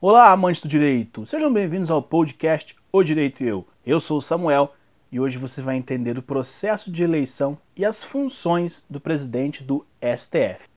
Olá, 0.00 0.30
amantes 0.30 0.60
do 0.60 0.68
direito! 0.68 1.26
Sejam 1.26 1.52
bem-vindos 1.52 1.90
ao 1.90 2.00
podcast 2.00 2.76
O 2.92 3.02
Direito 3.02 3.42
e 3.42 3.48
Eu. 3.48 3.66
Eu 3.84 3.98
sou 3.98 4.18
o 4.18 4.22
Samuel 4.22 4.72
e 5.10 5.18
hoje 5.18 5.38
você 5.38 5.60
vai 5.60 5.74
entender 5.74 6.16
o 6.16 6.22
processo 6.22 6.88
de 6.88 7.02
eleição 7.02 7.58
e 7.76 7.84
as 7.84 8.04
funções 8.04 8.86
do 8.88 9.00
presidente 9.00 9.64
do 9.64 9.84
STF. 10.00 10.68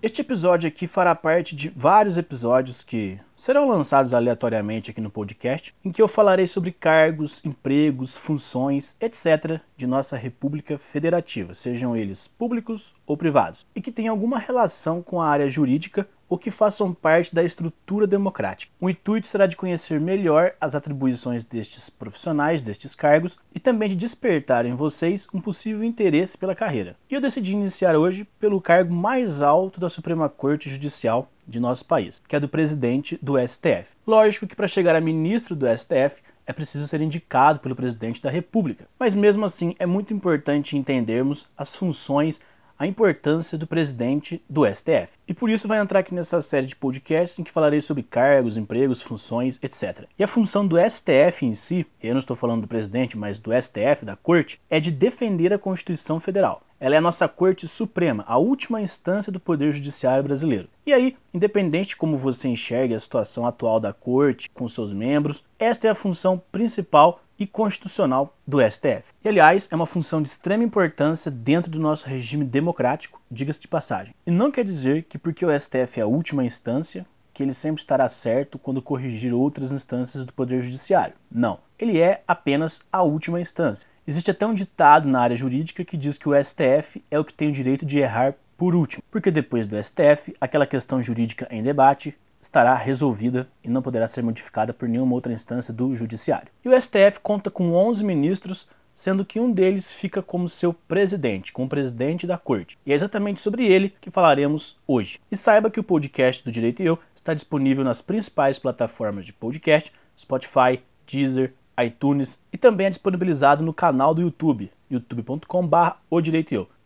Este 0.00 0.20
episódio 0.20 0.68
aqui 0.68 0.86
fará 0.86 1.16
parte 1.16 1.56
de 1.56 1.70
vários 1.70 2.16
episódios 2.16 2.84
que 2.84 3.18
serão 3.36 3.68
lançados 3.68 4.14
aleatoriamente 4.14 4.90
aqui 4.90 5.00
no 5.00 5.10
podcast, 5.10 5.74
em 5.84 5.90
que 5.90 6.00
eu 6.00 6.08
falarei 6.08 6.46
sobre 6.46 6.72
cargos, 6.72 7.44
empregos, 7.44 8.16
funções, 8.16 8.96
etc. 9.00 9.60
de 9.76 9.86
nossa 9.86 10.16
República 10.16 10.78
Federativa, 10.78 11.54
sejam 11.54 11.96
eles 11.96 12.26
públicos 12.26 12.94
ou 13.06 13.16
privados, 13.16 13.66
e 13.74 13.80
que 13.80 13.92
tenham 13.92 14.14
alguma 14.14 14.38
relação 14.38 15.02
com 15.02 15.20
a 15.20 15.28
área 15.28 15.48
jurídica 15.48 16.08
ou 16.28 16.38
que 16.38 16.50
façam 16.50 16.92
parte 16.92 17.34
da 17.34 17.44
estrutura 17.44 18.06
democrática. 18.06 18.72
O 18.80 18.88
intuito 18.88 19.26
será 19.26 19.46
de 19.46 19.56
conhecer 19.56 20.00
melhor 20.00 20.52
as 20.60 20.74
atribuições 20.74 21.44
destes 21.44 21.90
profissionais, 21.90 22.60
destes 22.60 22.94
cargos, 22.94 23.38
e 23.54 23.60
também 23.60 23.90
de 23.90 23.94
despertar 23.94 24.66
em 24.66 24.74
vocês 24.74 25.28
um 25.32 25.40
possível 25.40 25.84
interesse 25.84 26.36
pela 26.36 26.54
carreira. 26.54 26.96
E 27.10 27.14
eu 27.14 27.20
decidi 27.20 27.52
iniciar 27.52 27.94
hoje 27.94 28.26
pelo 28.40 28.60
cargo 28.60 28.92
mais 28.92 29.42
alto 29.42 29.78
da 29.78 29.88
Suprema 29.88 30.28
Corte 30.28 30.68
Judicial 30.68 31.28
de 31.46 31.60
nosso 31.60 31.84
país, 31.84 32.20
que 32.26 32.36
é 32.36 32.40
do 32.40 32.48
presidente 32.48 33.18
do 33.22 33.34
STF. 33.38 33.96
Lógico 34.06 34.46
que 34.46 34.56
para 34.56 34.68
chegar 34.68 34.96
a 34.96 35.00
ministro 35.00 35.54
do 35.54 35.66
STF 35.66 36.20
é 36.46 36.52
preciso 36.52 36.86
ser 36.86 37.00
indicado 37.00 37.60
pelo 37.60 37.76
presidente 37.76 38.22
da 38.22 38.30
República, 38.30 38.86
mas 38.98 39.14
mesmo 39.14 39.44
assim 39.44 39.74
é 39.78 39.86
muito 39.86 40.12
importante 40.12 40.76
entendermos 40.76 41.48
as 41.56 41.74
funções 41.74 42.40
a 42.78 42.86
importância 42.86 43.56
do 43.56 43.66
presidente 43.66 44.42
do 44.48 44.66
STF. 44.66 45.18
E 45.26 45.34
por 45.34 45.50
isso 45.50 45.68
vai 45.68 45.78
entrar 45.78 46.00
aqui 46.00 46.14
nessa 46.14 46.40
série 46.42 46.66
de 46.66 46.76
podcasts 46.76 47.38
em 47.38 47.44
que 47.44 47.50
falarei 47.50 47.80
sobre 47.80 48.02
cargos, 48.02 48.56
empregos, 48.56 49.02
funções, 49.02 49.58
etc. 49.62 50.06
E 50.18 50.24
a 50.24 50.28
função 50.28 50.66
do 50.66 50.76
STF 50.78 51.44
em 51.44 51.54
si, 51.54 51.86
eu 52.02 52.12
não 52.12 52.20
estou 52.20 52.36
falando 52.36 52.62
do 52.62 52.68
presidente, 52.68 53.16
mas 53.16 53.38
do 53.38 53.50
STF, 53.52 54.04
da 54.04 54.16
corte, 54.16 54.60
é 54.68 54.80
de 54.80 54.90
defender 54.90 55.52
a 55.52 55.58
Constituição 55.58 56.20
Federal. 56.20 56.62
Ela 56.84 56.96
é 56.96 56.98
a 56.98 57.00
nossa 57.00 57.26
Corte 57.26 57.66
Suprema, 57.66 58.24
a 58.26 58.36
última 58.36 58.82
instância 58.82 59.32
do 59.32 59.40
Poder 59.40 59.72
Judiciário 59.72 60.24
brasileiro. 60.24 60.68
E 60.84 60.92
aí, 60.92 61.16
independente 61.32 61.90
de 61.90 61.96
como 61.96 62.18
você 62.18 62.46
enxergue 62.48 62.94
a 62.94 63.00
situação 63.00 63.46
atual 63.46 63.80
da 63.80 63.92
Corte 63.92 64.50
com 64.50 64.68
seus 64.68 64.92
membros, 64.92 65.42
esta 65.58 65.86
é 65.86 65.90
a 65.90 65.94
função 65.94 66.42
principal 66.52 67.20
e 67.38 67.46
constitucional 67.46 68.36
do 68.46 68.60
STF. 68.60 69.04
E, 69.24 69.28
aliás, 69.28 69.68
é 69.70 69.74
uma 69.74 69.86
função 69.86 70.22
de 70.22 70.28
extrema 70.28 70.64
importância 70.64 71.30
dentro 71.30 71.70
do 71.70 71.78
nosso 71.78 72.06
regime 72.06 72.44
democrático, 72.44 73.20
diga-se 73.30 73.60
de 73.60 73.68
passagem. 73.68 74.14
E 74.26 74.30
não 74.30 74.50
quer 74.50 74.64
dizer 74.64 75.04
que 75.04 75.18
porque 75.18 75.44
o 75.44 75.58
STF 75.58 76.00
é 76.00 76.02
a 76.02 76.06
última 76.06 76.44
instância, 76.44 77.06
que 77.32 77.42
ele 77.42 77.52
sempre 77.52 77.80
estará 77.80 78.08
certo 78.08 78.58
quando 78.58 78.80
corrigir 78.80 79.34
outras 79.34 79.72
instâncias 79.72 80.24
do 80.24 80.32
Poder 80.32 80.62
Judiciário. 80.62 81.14
Não, 81.30 81.58
ele 81.78 82.00
é 82.00 82.22
apenas 82.28 82.82
a 82.92 83.02
última 83.02 83.40
instância. 83.40 83.88
Existe 84.06 84.30
até 84.30 84.46
um 84.46 84.54
ditado 84.54 85.08
na 85.08 85.20
área 85.20 85.36
jurídica 85.36 85.84
que 85.84 85.96
diz 85.96 86.16
que 86.16 86.28
o 86.28 86.44
STF 86.44 87.02
é 87.10 87.18
o 87.18 87.24
que 87.24 87.34
tem 87.34 87.48
o 87.48 87.52
direito 87.52 87.84
de 87.84 87.98
errar 87.98 88.34
por 88.56 88.74
último, 88.74 89.02
porque 89.10 89.30
depois 89.30 89.66
do 89.66 89.82
STF, 89.82 90.34
aquela 90.40 90.66
questão 90.66 91.02
jurídica 91.02 91.48
em 91.50 91.62
debate 91.62 92.16
estará 92.54 92.76
resolvida 92.76 93.48
e 93.64 93.68
não 93.68 93.82
poderá 93.82 94.06
ser 94.06 94.22
modificada 94.22 94.72
por 94.72 94.88
nenhuma 94.88 95.14
outra 95.14 95.32
instância 95.32 95.74
do 95.74 95.96
Judiciário. 95.96 96.52
E 96.64 96.68
o 96.68 96.80
STF 96.80 97.18
conta 97.20 97.50
com 97.50 97.72
11 97.72 98.04
ministros, 98.04 98.68
sendo 98.94 99.24
que 99.24 99.40
um 99.40 99.50
deles 99.50 99.90
fica 99.90 100.22
como 100.22 100.48
seu 100.48 100.72
presidente, 100.72 101.52
como 101.52 101.68
presidente 101.68 102.28
da 102.28 102.38
corte. 102.38 102.78
E 102.86 102.92
é 102.92 102.94
exatamente 102.94 103.40
sobre 103.40 103.66
ele 103.66 103.92
que 104.00 104.08
falaremos 104.08 104.78
hoje. 104.86 105.18
E 105.32 105.36
saiba 105.36 105.68
que 105.68 105.80
o 105.80 105.84
podcast 105.84 106.44
do 106.44 106.52
Direito 106.52 106.80
e 106.80 106.86
Eu 106.86 106.96
está 107.12 107.34
disponível 107.34 107.82
nas 107.82 108.00
principais 108.00 108.56
plataformas 108.56 109.26
de 109.26 109.32
podcast, 109.32 109.92
Spotify, 110.16 110.80
Deezer, 111.10 111.52
iTunes 111.84 112.38
e 112.52 112.56
também 112.56 112.86
é 112.86 112.90
disponibilizado 112.90 113.64
no 113.64 113.74
canal 113.74 114.14
do 114.14 114.22
YouTube, 114.22 114.70
youtube.com.br. 114.88 115.96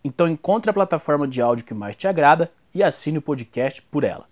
Então 0.03 0.27
encontre 0.27 0.71
a 0.71 0.73
plataforma 0.73 1.29
de 1.29 1.43
áudio 1.43 1.67
que 1.67 1.75
mais 1.75 1.95
te 1.95 2.09
agrada 2.09 2.51
e 2.75 2.83
assine 2.83 3.19
o 3.19 3.23
podcast 3.23 3.83
por 3.83 4.03
ela. 4.03 4.27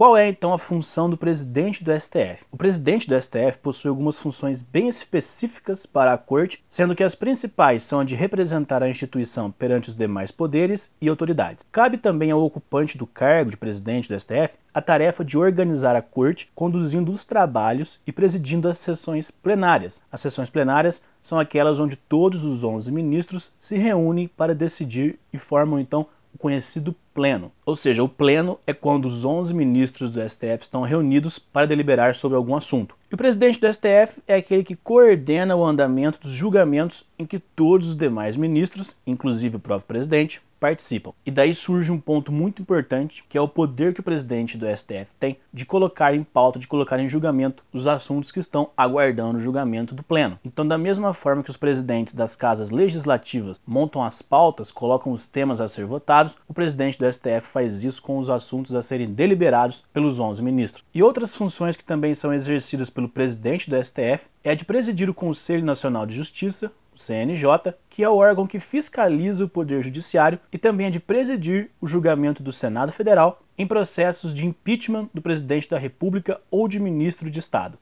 Qual 0.00 0.16
é 0.16 0.26
então 0.26 0.54
a 0.54 0.58
função 0.58 1.10
do 1.10 1.16
presidente 1.18 1.84
do 1.84 1.92
STF? 1.92 2.46
O 2.50 2.56
presidente 2.56 3.06
do 3.06 3.20
STF 3.20 3.58
possui 3.62 3.90
algumas 3.90 4.18
funções 4.18 4.62
bem 4.62 4.88
específicas 4.88 5.84
para 5.84 6.14
a 6.14 6.16
corte, 6.16 6.64
sendo 6.70 6.94
que 6.94 7.04
as 7.04 7.14
principais 7.14 7.82
são 7.82 8.00
a 8.00 8.04
de 8.04 8.14
representar 8.14 8.82
a 8.82 8.88
instituição 8.88 9.50
perante 9.50 9.90
os 9.90 9.94
demais 9.94 10.30
poderes 10.30 10.90
e 11.02 11.08
autoridades. 11.10 11.66
Cabe 11.70 11.98
também 11.98 12.30
ao 12.30 12.40
ocupante 12.40 12.96
do 12.96 13.06
cargo 13.06 13.50
de 13.50 13.58
presidente 13.58 14.08
do 14.08 14.18
STF 14.18 14.56
a 14.72 14.80
tarefa 14.80 15.22
de 15.22 15.36
organizar 15.36 15.94
a 15.94 16.00
corte, 16.00 16.50
conduzindo 16.54 17.12
os 17.12 17.22
trabalhos 17.22 18.00
e 18.06 18.10
presidindo 18.10 18.70
as 18.70 18.78
sessões 18.78 19.30
plenárias. 19.30 20.02
As 20.10 20.22
sessões 20.22 20.48
plenárias 20.48 21.02
são 21.20 21.38
aquelas 21.38 21.78
onde 21.78 21.96
todos 21.96 22.42
os 22.42 22.64
11 22.64 22.90
ministros 22.90 23.52
se 23.58 23.76
reúnem 23.76 24.28
para 24.28 24.54
decidir 24.54 25.18
e 25.30 25.36
formam 25.36 25.78
então 25.78 26.06
o 26.34 26.38
conhecido 26.38 26.94
pleno. 27.14 27.52
Ou 27.64 27.76
seja, 27.76 28.02
o 28.02 28.08
pleno 28.08 28.58
é 28.66 28.72
quando 28.72 29.04
os 29.04 29.24
11 29.24 29.52
ministros 29.52 30.10
do 30.10 30.20
STF 30.28 30.62
estão 30.62 30.82
reunidos 30.82 31.38
para 31.38 31.66
deliberar 31.66 32.14
sobre 32.14 32.36
algum 32.36 32.56
assunto. 32.56 32.94
E 33.10 33.14
o 33.14 33.18
presidente 33.18 33.60
do 33.60 33.72
STF 33.72 34.22
é 34.26 34.36
aquele 34.36 34.64
que 34.64 34.76
coordena 34.76 35.56
o 35.56 35.64
andamento 35.64 36.20
dos 36.20 36.32
julgamentos 36.32 37.04
em 37.18 37.26
que 37.26 37.38
todos 37.38 37.88
os 37.88 37.94
demais 37.94 38.36
ministros, 38.36 38.96
inclusive 39.06 39.56
o 39.56 39.60
próprio 39.60 39.88
presidente, 39.88 40.40
participam. 40.60 41.12
E 41.24 41.30
daí 41.30 41.54
surge 41.54 41.90
um 41.90 41.98
ponto 41.98 42.30
muito 42.30 42.60
importante, 42.60 43.24
que 43.28 43.38
é 43.38 43.40
o 43.40 43.48
poder 43.48 43.94
que 43.94 44.00
o 44.00 44.04
presidente 44.04 44.58
do 44.58 44.66
STF 44.66 45.10
tem 45.18 45.38
de 45.52 45.64
colocar 45.64 46.14
em 46.14 46.22
pauta, 46.22 46.58
de 46.58 46.68
colocar 46.68 47.00
em 47.00 47.08
julgamento 47.08 47.64
os 47.72 47.86
assuntos 47.86 48.30
que 48.30 48.38
estão 48.38 48.70
aguardando 48.76 49.38
o 49.38 49.40
julgamento 49.40 49.94
do 49.94 50.02
pleno. 50.02 50.38
Então, 50.44 50.66
da 50.66 50.76
mesma 50.76 51.14
forma 51.14 51.42
que 51.42 51.50
os 51.50 51.56
presidentes 51.56 52.14
das 52.14 52.36
casas 52.36 52.70
legislativas 52.70 53.60
montam 53.66 54.04
as 54.04 54.20
pautas, 54.20 54.70
colocam 54.70 55.12
os 55.12 55.26
temas 55.26 55.60
a 55.60 55.66
ser 55.66 55.86
votados, 55.86 56.36
o 56.46 56.52
presidente 56.52 56.98
do 56.98 57.10
STF 57.10 57.40
faz 57.40 57.82
isso 57.82 58.02
com 58.02 58.18
os 58.18 58.28
assuntos 58.28 58.74
a 58.74 58.82
serem 58.82 59.12
deliberados 59.12 59.82
pelos 59.92 60.20
11 60.20 60.42
ministros. 60.42 60.84
E 60.94 61.02
outras 61.02 61.34
funções 61.34 61.76
que 61.76 61.84
também 61.84 62.14
são 62.14 62.34
exercidas 62.34 62.90
pelo 62.90 63.08
presidente 63.08 63.70
do 63.70 63.82
STF 63.82 64.26
é 64.44 64.50
a 64.50 64.54
de 64.54 64.64
presidir 64.64 65.08
o 65.08 65.14
Conselho 65.14 65.64
Nacional 65.64 66.04
de 66.04 66.14
Justiça, 66.14 66.72
CNJ, 67.00 67.74
que 67.88 68.04
é 68.04 68.08
o 68.08 68.16
órgão 68.16 68.46
que 68.46 68.60
fiscaliza 68.60 69.44
o 69.44 69.48
Poder 69.48 69.82
Judiciário 69.82 70.38
e 70.52 70.58
também 70.58 70.86
é 70.86 70.90
de 70.90 71.00
presidir 71.00 71.70
o 71.80 71.88
julgamento 71.88 72.42
do 72.42 72.52
Senado 72.52 72.92
Federal 72.92 73.42
em 73.56 73.66
processos 73.66 74.34
de 74.34 74.46
impeachment 74.46 75.08
do 75.12 75.20
presidente 75.20 75.68
da 75.68 75.78
República 75.78 76.40
ou 76.50 76.68
de 76.68 76.78
ministro 76.78 77.30
de 77.30 77.38
Estado. 77.38 77.78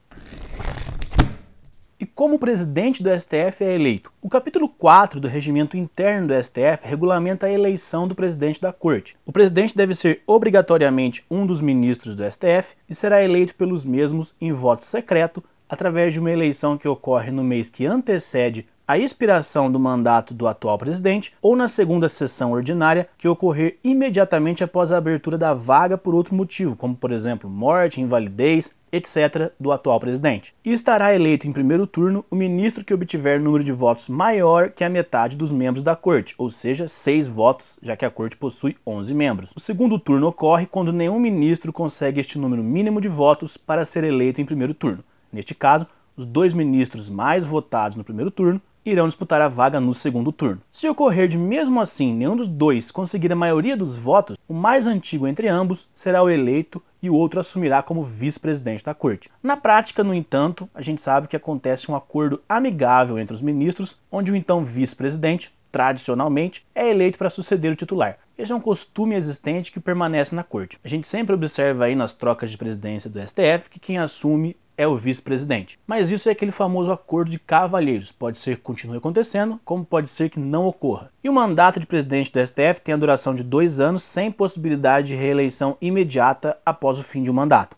E 2.00 2.06
como 2.06 2.36
o 2.36 2.38
presidente 2.38 3.02
do 3.02 3.10
STF 3.10 3.64
é 3.64 3.74
eleito? 3.74 4.12
O 4.22 4.28
capítulo 4.28 4.68
4 4.68 5.18
do 5.18 5.26
regimento 5.26 5.76
interno 5.76 6.28
do 6.28 6.42
STF 6.42 6.84
regulamenta 6.84 7.46
a 7.46 7.52
eleição 7.52 8.06
do 8.06 8.14
presidente 8.14 8.60
da 8.60 8.72
corte. 8.72 9.16
O 9.26 9.32
presidente 9.32 9.76
deve 9.76 9.96
ser 9.96 10.22
obrigatoriamente 10.24 11.24
um 11.28 11.44
dos 11.44 11.60
ministros 11.60 12.14
do 12.14 12.22
STF 12.22 12.76
e 12.88 12.94
será 12.94 13.20
eleito 13.22 13.52
pelos 13.56 13.84
mesmos 13.84 14.32
em 14.40 14.52
voto 14.52 14.84
secreto 14.84 15.42
através 15.68 16.12
de 16.12 16.20
uma 16.20 16.30
eleição 16.30 16.78
que 16.78 16.86
ocorre 16.86 17.32
no 17.32 17.42
mês 17.42 17.68
que 17.68 17.84
antecede 17.84 18.64
a 18.88 18.96
expiração 18.96 19.70
do 19.70 19.78
mandato 19.78 20.32
do 20.32 20.46
atual 20.46 20.78
presidente 20.78 21.34
ou 21.42 21.54
na 21.54 21.68
segunda 21.68 22.08
sessão 22.08 22.52
ordinária 22.52 23.06
que 23.18 23.28
ocorrer 23.28 23.76
imediatamente 23.84 24.64
após 24.64 24.90
a 24.90 24.96
abertura 24.96 25.36
da 25.36 25.52
vaga 25.52 25.98
por 25.98 26.14
outro 26.14 26.34
motivo, 26.34 26.74
como 26.74 26.96
por 26.96 27.12
exemplo 27.12 27.50
morte, 27.50 28.00
invalidez, 28.00 28.74
etc., 28.90 29.52
do 29.60 29.70
atual 29.70 30.00
presidente. 30.00 30.54
E 30.64 30.72
estará 30.72 31.14
eleito 31.14 31.46
em 31.46 31.52
primeiro 31.52 31.86
turno 31.86 32.24
o 32.30 32.34
ministro 32.34 32.82
que 32.82 32.94
obtiver 32.94 33.38
número 33.38 33.62
de 33.62 33.72
votos 33.72 34.08
maior 34.08 34.70
que 34.70 34.82
a 34.82 34.88
metade 34.88 35.36
dos 35.36 35.52
membros 35.52 35.82
da 35.82 35.94
corte, 35.94 36.34
ou 36.38 36.48
seja, 36.48 36.88
seis 36.88 37.28
votos, 37.28 37.76
já 37.82 37.94
que 37.94 38.06
a 38.06 38.10
corte 38.10 38.38
possui 38.38 38.74
11 38.86 39.12
membros. 39.12 39.52
O 39.54 39.60
segundo 39.60 39.98
turno 39.98 40.28
ocorre 40.28 40.64
quando 40.64 40.94
nenhum 40.94 41.20
ministro 41.20 41.74
consegue 41.74 42.20
este 42.20 42.38
número 42.38 42.64
mínimo 42.64 43.02
de 43.02 43.08
votos 43.08 43.58
para 43.58 43.84
ser 43.84 44.02
eleito 44.02 44.40
em 44.40 44.46
primeiro 44.46 44.72
turno. 44.72 45.04
Neste 45.30 45.54
caso, 45.54 45.86
os 46.16 46.24
dois 46.26 46.52
ministros 46.52 47.08
mais 47.08 47.46
votados 47.46 47.96
no 47.96 48.02
primeiro 48.02 48.30
turno 48.30 48.60
irão 48.90 49.06
disputar 49.06 49.40
a 49.40 49.48
vaga 49.48 49.80
no 49.80 49.94
segundo 49.94 50.32
turno. 50.32 50.60
Se 50.70 50.88
ocorrer 50.88 51.28
de 51.28 51.36
mesmo 51.36 51.80
assim 51.80 52.14
nenhum 52.14 52.36
dos 52.36 52.48
dois 52.48 52.90
conseguir 52.90 53.32
a 53.32 53.36
maioria 53.36 53.76
dos 53.76 53.96
votos, 53.96 54.36
o 54.48 54.54
mais 54.54 54.86
antigo 54.86 55.26
entre 55.26 55.48
ambos 55.48 55.88
será 55.92 56.22
o 56.22 56.30
eleito 56.30 56.82
e 57.02 57.08
o 57.08 57.14
outro 57.14 57.40
assumirá 57.40 57.82
como 57.82 58.02
vice-presidente 58.02 58.84
da 58.84 58.94
corte. 58.94 59.30
Na 59.42 59.56
prática, 59.56 60.02
no 60.02 60.14
entanto, 60.14 60.68
a 60.74 60.82
gente 60.82 61.00
sabe 61.00 61.28
que 61.28 61.36
acontece 61.36 61.90
um 61.90 61.96
acordo 61.96 62.40
amigável 62.48 63.18
entre 63.18 63.34
os 63.34 63.42
ministros, 63.42 63.96
onde 64.10 64.32
o 64.32 64.36
então 64.36 64.64
vice-presidente, 64.64 65.52
tradicionalmente, 65.70 66.64
é 66.74 66.88
eleito 66.88 67.18
para 67.18 67.30
suceder 67.30 67.72
o 67.72 67.76
titular. 67.76 68.18
Esse 68.36 68.52
é 68.52 68.54
um 68.54 68.60
costume 68.60 69.16
existente 69.16 69.72
que 69.72 69.80
permanece 69.80 70.34
na 70.34 70.44
corte. 70.44 70.78
A 70.84 70.88
gente 70.88 71.08
sempre 71.08 71.34
observa 71.34 71.84
aí 71.84 71.94
nas 71.94 72.12
trocas 72.12 72.50
de 72.50 72.58
presidência 72.58 73.10
do 73.10 73.20
STF 73.20 73.68
que 73.68 73.80
quem 73.80 73.98
assume 73.98 74.56
é 74.78 74.86
o 74.86 74.96
vice-presidente. 74.96 75.76
Mas 75.84 76.12
isso 76.12 76.28
é 76.28 76.32
aquele 76.32 76.52
famoso 76.52 76.92
acordo 76.92 77.30
de 77.30 77.38
cavalheiros. 77.38 78.12
Pode 78.12 78.38
ser 78.38 78.56
que 78.56 78.62
continue 78.62 78.98
acontecendo, 78.98 79.60
como 79.64 79.84
pode 79.84 80.08
ser 80.08 80.30
que 80.30 80.38
não 80.38 80.66
ocorra. 80.66 81.10
E 81.22 81.28
o 81.28 81.32
mandato 81.32 81.80
de 81.80 81.86
presidente 81.86 82.32
do 82.32 82.46
STF 82.46 82.80
tem 82.82 82.94
a 82.94 82.98
duração 82.98 83.34
de 83.34 83.42
dois 83.42 83.80
anos, 83.80 84.04
sem 84.04 84.30
possibilidade 84.30 85.08
de 85.08 85.16
reeleição 85.16 85.76
imediata 85.80 86.56
após 86.64 86.96
o 86.98 87.02
fim 87.02 87.24
de 87.24 87.30
um 87.30 87.34
mandato. 87.34 87.76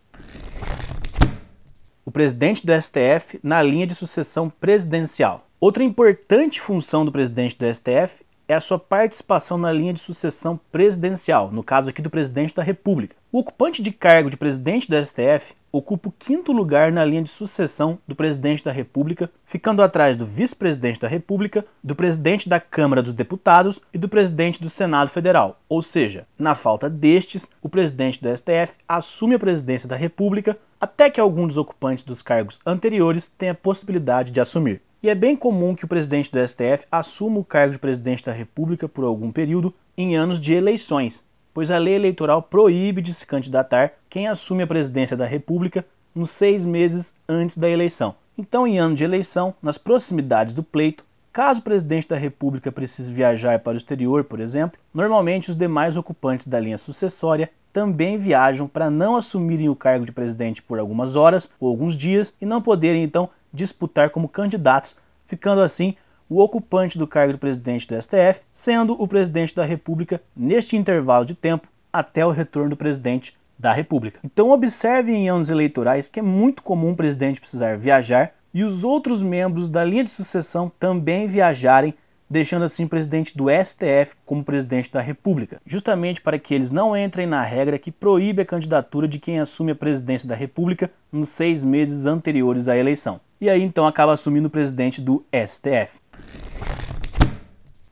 O 2.04 2.10
presidente 2.10 2.66
do 2.66 2.72
STF 2.72 3.40
na 3.42 3.62
linha 3.62 3.86
de 3.86 3.94
sucessão 3.94 4.50
presidencial. 4.50 5.46
Outra 5.58 5.82
importante 5.82 6.60
função 6.60 7.04
do 7.04 7.12
presidente 7.12 7.56
do 7.56 7.74
STF 7.74 8.24
é 8.48 8.54
a 8.54 8.60
sua 8.60 8.80
participação 8.80 9.56
na 9.56 9.70
linha 9.70 9.92
de 9.92 10.00
sucessão 10.00 10.58
presidencial, 10.72 11.52
no 11.52 11.62
caso 11.62 11.88
aqui 11.88 12.02
do 12.02 12.10
presidente 12.10 12.52
da 12.52 12.64
República. 12.64 13.14
O 13.30 13.38
ocupante 13.38 13.80
de 13.80 13.92
cargo 13.92 14.28
de 14.28 14.36
presidente 14.36 14.90
do 14.90 14.96
STF 15.04 15.54
ocupa 15.72 16.08
o 16.08 16.14
quinto 16.18 16.52
lugar 16.52 16.90
na 16.90 17.04
linha 17.04 17.22
de 17.22 17.30
sucessão 17.30 17.98
do 18.06 18.14
presidente 18.14 18.64
da 18.64 18.72
República, 18.72 19.30
ficando 19.44 19.82
atrás 19.82 20.16
do 20.16 20.26
vice-presidente 20.26 21.00
da 21.00 21.08
República, 21.08 21.64
do 21.82 21.94
presidente 21.94 22.48
da 22.48 22.58
Câmara 22.58 23.02
dos 23.02 23.14
Deputados 23.14 23.80
e 23.92 23.98
do 23.98 24.08
presidente 24.08 24.60
do 24.60 24.70
Senado 24.70 25.10
Federal. 25.10 25.60
Ou 25.68 25.82
seja, 25.82 26.26
na 26.38 26.54
falta 26.54 26.88
destes, 26.88 27.46
o 27.62 27.68
presidente 27.68 28.20
do 28.20 28.28
STF 28.36 28.74
assume 28.88 29.34
a 29.34 29.38
presidência 29.38 29.88
da 29.88 29.96
República 29.96 30.58
até 30.80 31.10
que 31.10 31.20
algum 31.20 31.46
dos 31.46 31.58
ocupantes 31.58 32.04
dos 32.04 32.22
cargos 32.22 32.58
anteriores 32.64 33.28
tenha 33.28 33.54
possibilidade 33.54 34.30
de 34.30 34.40
assumir. 34.40 34.80
E 35.02 35.08
é 35.08 35.14
bem 35.14 35.34
comum 35.34 35.74
que 35.74 35.84
o 35.84 35.88
presidente 35.88 36.30
do 36.30 36.46
STF 36.46 36.86
assuma 36.92 37.38
o 37.38 37.44
cargo 37.44 37.72
de 37.72 37.78
presidente 37.78 38.24
da 38.24 38.32
República 38.32 38.86
por 38.86 39.04
algum 39.04 39.32
período 39.32 39.74
em 39.96 40.16
anos 40.16 40.40
de 40.40 40.52
eleições, 40.52 41.24
pois 41.52 41.70
a 41.70 41.78
lei 41.78 41.94
eleitoral 41.94 42.42
proíbe 42.42 43.02
de 43.02 43.12
se 43.12 43.26
candidatar 43.26 43.92
quem 44.08 44.28
assume 44.28 44.62
a 44.62 44.66
presidência 44.66 45.16
da 45.16 45.26
República 45.26 45.84
uns 46.14 46.30
seis 46.30 46.64
meses 46.64 47.14
antes 47.28 47.56
da 47.56 47.68
eleição. 47.68 48.14
Então, 48.36 48.66
em 48.66 48.78
ano 48.78 48.94
de 48.94 49.04
eleição, 49.04 49.54
nas 49.62 49.78
proximidades 49.78 50.54
do 50.54 50.62
pleito, 50.62 51.04
caso 51.32 51.60
o 51.60 51.62
presidente 51.64 52.08
da 52.08 52.16
República 52.16 52.72
precise 52.72 53.12
viajar 53.12 53.58
para 53.60 53.74
o 53.74 53.76
exterior, 53.76 54.24
por 54.24 54.40
exemplo, 54.40 54.78
normalmente 54.92 55.50
os 55.50 55.56
demais 55.56 55.96
ocupantes 55.96 56.46
da 56.46 56.58
linha 56.58 56.78
sucessória 56.78 57.50
também 57.72 58.18
viajam 58.18 58.66
para 58.66 58.90
não 58.90 59.16
assumirem 59.16 59.68
o 59.68 59.76
cargo 59.76 60.04
de 60.04 60.12
presidente 60.12 60.60
por 60.62 60.78
algumas 60.78 61.14
horas 61.14 61.50
ou 61.60 61.68
alguns 61.68 61.94
dias 61.94 62.32
e 62.40 62.46
não 62.46 62.60
poderem 62.60 63.04
então 63.04 63.28
disputar 63.52 64.10
como 64.10 64.28
candidatos, 64.28 64.96
ficando 65.26 65.60
assim 65.60 65.94
o 66.30 66.40
ocupante 66.40 66.96
do 66.96 67.08
cargo 67.08 67.32
de 67.32 67.38
presidente 67.38 67.88
do 67.88 68.00
STF 68.00 68.42
sendo 68.52 68.94
o 69.02 69.08
presidente 69.08 69.54
da 69.54 69.64
República 69.64 70.22
neste 70.34 70.76
intervalo 70.76 71.26
de 71.26 71.34
tempo 71.34 71.66
até 71.92 72.24
o 72.24 72.30
retorno 72.30 72.70
do 72.70 72.76
presidente 72.76 73.36
da 73.58 73.72
República. 73.72 74.20
Então 74.24 74.50
observe 74.50 75.12
em 75.12 75.28
anos 75.28 75.50
eleitorais 75.50 76.08
que 76.08 76.20
é 76.20 76.22
muito 76.22 76.62
comum 76.62 76.92
o 76.92 76.96
presidente 76.96 77.40
precisar 77.40 77.76
viajar 77.76 78.32
e 78.54 78.62
os 78.62 78.84
outros 78.84 79.22
membros 79.22 79.68
da 79.68 79.84
linha 79.84 80.04
de 80.04 80.10
sucessão 80.10 80.72
também 80.78 81.26
viajarem, 81.26 81.94
deixando 82.28 82.64
assim 82.64 82.84
o 82.84 82.88
presidente 82.88 83.36
do 83.36 83.46
STF 83.50 84.14
como 84.24 84.44
presidente 84.44 84.90
da 84.90 85.00
República, 85.00 85.60
justamente 85.66 86.20
para 86.20 86.38
que 86.38 86.54
eles 86.54 86.70
não 86.70 86.96
entrem 86.96 87.26
na 87.26 87.42
regra 87.42 87.78
que 87.78 87.90
proíbe 87.90 88.42
a 88.42 88.46
candidatura 88.46 89.06
de 89.08 89.18
quem 89.18 89.40
assume 89.40 89.72
a 89.72 89.76
presidência 89.76 90.28
da 90.28 90.34
República 90.34 90.90
nos 91.12 91.28
seis 91.28 91.64
meses 91.64 92.06
anteriores 92.06 92.68
à 92.68 92.76
eleição 92.76 93.20
e 93.40 93.48
aí 93.48 93.62
então 93.62 93.86
acaba 93.86 94.12
assumindo 94.12 94.48
o 94.48 94.50
presidente 94.50 95.00
do 95.00 95.24
STF. 95.32 95.98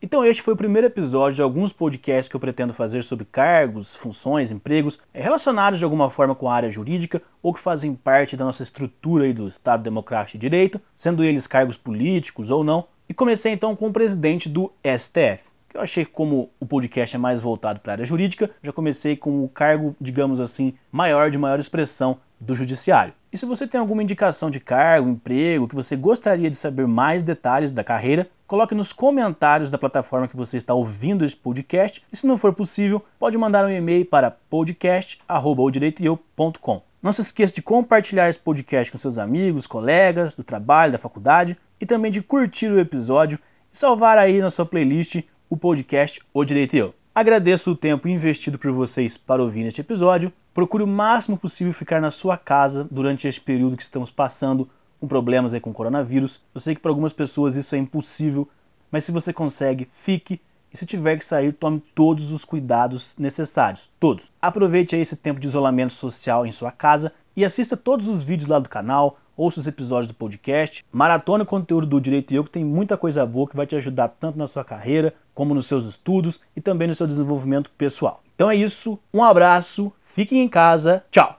Então 0.08 0.24
este 0.24 0.40
foi 0.40 0.54
o 0.54 0.56
primeiro 0.56 0.86
episódio 0.86 1.36
de 1.36 1.42
alguns 1.42 1.70
podcasts 1.70 2.30
que 2.30 2.34
eu 2.34 2.40
pretendo 2.40 2.72
fazer 2.72 3.04
sobre 3.04 3.26
cargos, 3.26 3.94
funções, 3.94 4.50
empregos 4.50 4.98
eh, 5.12 5.20
relacionados 5.20 5.78
de 5.78 5.84
alguma 5.84 6.08
forma 6.08 6.34
com 6.34 6.48
a 6.48 6.54
área 6.54 6.70
jurídica 6.70 7.20
ou 7.42 7.52
que 7.52 7.60
fazem 7.60 7.94
parte 7.94 8.34
da 8.34 8.42
nossa 8.42 8.62
estrutura 8.62 9.30
do 9.34 9.46
Estado 9.46 9.82
Democrático 9.82 10.38
de 10.38 10.40
Direito, 10.40 10.80
sendo 10.96 11.22
eles 11.22 11.46
cargos 11.46 11.76
políticos 11.76 12.50
ou 12.50 12.64
não. 12.64 12.86
E 13.06 13.12
comecei 13.12 13.52
então 13.52 13.76
com 13.76 13.88
o 13.88 13.92
presidente 13.92 14.48
do 14.48 14.72
STF. 14.82 15.44
Que 15.68 15.76
eu 15.76 15.82
achei 15.82 16.06
que 16.06 16.10
como 16.10 16.48
o 16.58 16.64
podcast 16.64 17.14
é 17.14 17.18
mais 17.18 17.42
voltado 17.42 17.78
para 17.78 17.92
a 17.92 17.96
área 17.96 18.06
jurídica, 18.06 18.50
já 18.62 18.72
comecei 18.72 19.14
com 19.14 19.44
o 19.44 19.48
cargo, 19.50 19.94
digamos 20.00 20.40
assim, 20.40 20.72
maior 20.90 21.30
de 21.30 21.36
maior 21.36 21.60
expressão 21.60 22.16
do 22.40 22.54
judiciário. 22.54 23.12
E 23.30 23.36
se 23.36 23.44
você 23.44 23.66
tem 23.66 23.78
alguma 23.78 24.02
indicação 24.02 24.50
de 24.50 24.58
cargo, 24.58 25.10
emprego, 25.10 25.68
que 25.68 25.74
você 25.74 25.94
gostaria 25.94 26.48
de 26.48 26.56
saber 26.56 26.86
mais 26.86 27.22
detalhes 27.22 27.70
da 27.70 27.84
carreira, 27.84 28.26
coloque 28.48 28.74
nos 28.74 28.92
comentários 28.94 29.70
da 29.70 29.78
plataforma 29.78 30.26
que 30.26 30.36
você 30.36 30.56
está 30.56 30.72
ouvindo 30.72 31.22
esse 31.24 31.36
podcast. 31.36 32.02
E 32.10 32.16
se 32.16 32.26
não 32.26 32.38
for 32.38 32.54
possível, 32.54 33.04
pode 33.18 33.36
mandar 33.36 33.66
um 33.66 33.70
e-mail 33.70 34.06
para 34.06 34.30
podcast@odireitoeu.com. 34.30 36.82
Não 37.02 37.12
se 37.12 37.20
esqueça 37.20 37.54
de 37.54 37.60
compartilhar 37.62 38.28
esse 38.28 38.38
podcast 38.38 38.90
com 38.90 38.98
seus 38.98 39.18
amigos, 39.18 39.66
colegas 39.66 40.34
do 40.34 40.42
trabalho, 40.42 40.92
da 40.92 40.98
faculdade 40.98 41.58
e 41.78 41.84
também 41.86 42.10
de 42.10 42.22
curtir 42.22 42.68
o 42.68 42.80
episódio 42.80 43.38
e 43.72 43.76
salvar 43.76 44.16
aí 44.16 44.40
na 44.40 44.48
sua 44.50 44.64
playlist 44.64 45.22
o 45.48 45.56
podcast 45.56 46.20
O 46.32 46.44
Direito 46.44 46.74
Eu. 46.74 46.94
Agradeço 47.14 47.70
o 47.72 47.76
tempo 47.76 48.08
investido 48.08 48.58
por 48.58 48.72
vocês 48.72 49.18
para 49.18 49.42
ouvir 49.42 49.66
este 49.66 49.82
episódio. 49.82 50.32
Procure 50.54 50.82
o 50.82 50.86
máximo 50.86 51.36
possível 51.36 51.74
ficar 51.74 52.00
na 52.00 52.10
sua 52.10 52.38
casa 52.38 52.88
durante 52.90 53.28
este 53.28 53.42
período 53.42 53.76
que 53.76 53.82
estamos 53.82 54.10
passando 54.10 54.70
com 55.00 55.06
problemas 55.06 55.54
aí 55.54 55.60
com 55.60 55.70
o 55.70 55.74
coronavírus. 55.74 56.40
Eu 56.54 56.60
sei 56.60 56.74
que 56.74 56.80
para 56.80 56.90
algumas 56.90 57.12
pessoas 57.12 57.56
isso 57.56 57.74
é 57.74 57.78
impossível, 57.78 58.48
mas 58.90 59.04
se 59.04 59.12
você 59.12 59.32
consegue, 59.32 59.88
fique. 59.92 60.40
E 60.72 60.76
se 60.76 60.84
tiver 60.84 61.16
que 61.16 61.24
sair, 61.24 61.52
tome 61.52 61.82
todos 61.94 62.30
os 62.30 62.44
cuidados 62.44 63.14
necessários. 63.18 63.90
Todos. 63.98 64.30
Aproveite 64.40 64.94
aí 64.94 65.00
esse 65.00 65.16
tempo 65.16 65.40
de 65.40 65.46
isolamento 65.46 65.94
social 65.94 66.46
em 66.46 66.52
sua 66.52 66.70
casa 66.70 67.12
e 67.34 67.44
assista 67.44 67.76
todos 67.76 68.08
os 68.08 68.22
vídeos 68.22 68.48
lá 68.48 68.58
do 68.58 68.68
canal, 68.68 69.18
ouça 69.36 69.60
os 69.60 69.66
episódios 69.66 70.08
do 70.08 70.14
podcast, 70.14 70.84
maratona 70.90 71.44
o 71.44 71.46
conteúdo 71.46 71.86
do 71.86 72.00
Direito 72.00 72.32
e 72.32 72.36
Eu, 72.36 72.44
que 72.44 72.50
tem 72.50 72.64
muita 72.64 72.96
coisa 72.96 73.24
boa 73.24 73.48
que 73.48 73.56
vai 73.56 73.66
te 73.66 73.76
ajudar 73.76 74.08
tanto 74.08 74.36
na 74.36 74.46
sua 74.46 74.64
carreira, 74.64 75.14
como 75.34 75.54
nos 75.54 75.66
seus 75.66 75.84
estudos 75.84 76.40
e 76.56 76.60
também 76.60 76.88
no 76.88 76.94
seu 76.94 77.06
desenvolvimento 77.06 77.70
pessoal. 77.78 78.22
Então 78.34 78.50
é 78.50 78.56
isso, 78.56 78.98
um 79.14 79.22
abraço, 79.22 79.92
fiquem 80.04 80.42
em 80.42 80.48
casa, 80.48 81.04
tchau! 81.10 81.37